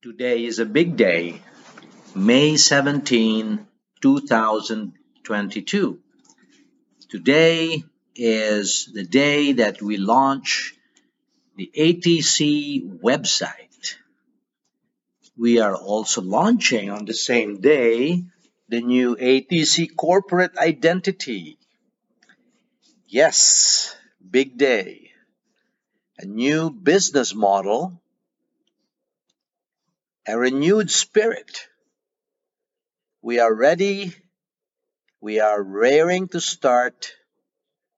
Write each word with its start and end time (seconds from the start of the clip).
Today 0.00 0.44
is 0.44 0.60
a 0.60 0.64
big 0.64 0.96
day, 0.96 1.42
May 2.14 2.56
17, 2.56 3.66
2022. 4.00 5.98
Today 7.10 7.82
is 8.14 8.92
the 8.94 9.02
day 9.02 9.54
that 9.54 9.82
we 9.82 9.96
launch 9.96 10.76
the 11.56 11.68
ATC 11.76 13.00
website. 13.02 13.96
We 15.36 15.58
are 15.58 15.74
also 15.74 16.22
launching 16.22 16.90
on 16.90 17.04
the 17.04 17.12
same 17.12 17.60
day 17.60 18.22
the 18.68 18.80
new 18.80 19.16
ATC 19.16 19.96
corporate 19.96 20.56
identity. 20.58 21.58
Yes, 23.08 23.96
big 24.30 24.56
day. 24.56 25.10
A 26.20 26.24
new 26.24 26.70
business 26.70 27.34
model 27.34 28.00
a 30.28 30.36
renewed 30.36 30.90
spirit. 30.90 31.68
We 33.22 33.40
are 33.40 33.52
ready. 33.52 34.14
We 35.22 35.40
are 35.40 35.62
raring 35.62 36.28
to 36.28 36.40
start 36.40 37.14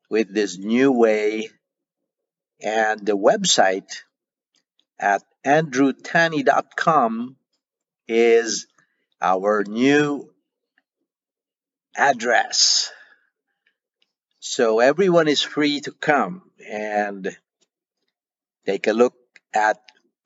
with 0.08 0.32
this 0.32 0.56
new 0.56 0.92
way. 0.92 1.48
And 2.62 3.04
the 3.04 3.16
website 3.16 4.02
at 4.96 5.24
andrewtani.com 5.44 7.36
is 8.06 8.68
our 9.20 9.64
new 9.64 10.30
address. 11.96 12.92
So 14.38 14.78
everyone 14.78 15.26
is 15.26 15.42
free 15.42 15.80
to 15.80 15.90
come 15.90 16.42
and 16.64 17.36
take 18.66 18.86
a 18.86 18.92
look 18.92 19.16
at 19.52 19.82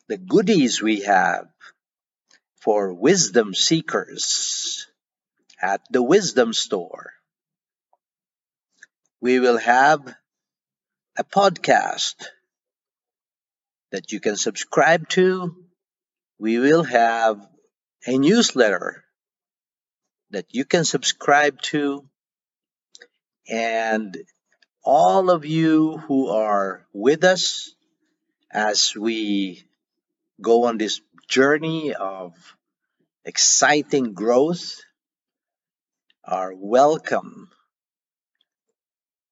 the 0.06 0.18
goodies 0.18 0.82
we 0.82 1.00
have 1.00 1.46
for 2.64 2.94
wisdom 2.94 3.52
seekers 3.52 4.86
at 5.60 5.82
the 5.90 6.02
Wisdom 6.02 6.54
Store. 6.54 7.12
We 9.20 9.38
will 9.38 9.58
have 9.58 10.00
a 11.18 11.24
podcast 11.24 12.24
that 13.92 14.12
you 14.12 14.18
can 14.18 14.36
subscribe 14.36 15.10
to. 15.10 15.54
We 16.38 16.58
will 16.58 16.84
have 16.84 17.46
a 18.06 18.16
newsletter 18.16 19.04
that 20.30 20.46
you 20.52 20.64
can 20.64 20.84
subscribe 20.84 21.60
to. 21.72 22.08
And 23.46 24.16
all 24.82 25.28
of 25.28 25.44
you 25.44 25.98
who 25.98 26.28
are 26.28 26.86
with 26.94 27.24
us 27.24 27.74
as 28.50 28.96
we 28.96 29.64
go 30.40 30.64
on 30.64 30.78
this 30.78 31.02
journey 31.28 31.94
of 31.94 32.32
exciting 33.24 34.14
growth 34.14 34.80
are 36.24 36.52
welcome 36.54 37.50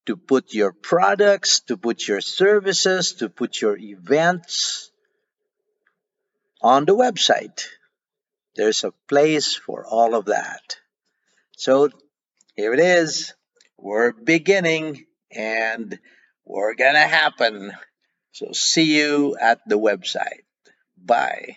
to 0.06 0.16
put 0.16 0.52
your 0.52 0.72
products, 0.72 1.60
to 1.60 1.76
put 1.76 2.06
your 2.08 2.20
services, 2.20 3.14
to 3.14 3.28
put 3.28 3.60
your 3.60 3.76
events 3.76 4.90
on 6.60 6.84
the 6.84 6.96
website. 6.96 7.66
There's 8.56 8.84
a 8.84 8.92
place 9.08 9.54
for 9.54 9.86
all 9.86 10.14
of 10.14 10.26
that. 10.26 10.78
So 11.56 11.90
here 12.56 12.74
it 12.74 12.80
is. 12.80 13.34
We're 13.78 14.12
beginning 14.12 15.06
and 15.30 15.98
we're 16.44 16.74
going 16.74 16.94
to 16.94 17.00
happen. 17.00 17.72
So 18.32 18.52
see 18.52 18.98
you 18.98 19.36
at 19.40 19.60
the 19.66 19.78
website. 19.78 20.44
Bye. 20.96 21.56